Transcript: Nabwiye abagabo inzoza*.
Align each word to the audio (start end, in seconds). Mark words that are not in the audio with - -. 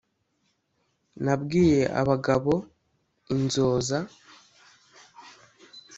Nabwiye 1.25 1.81
abagabo 2.01 2.53
inzoza*. 3.35 3.99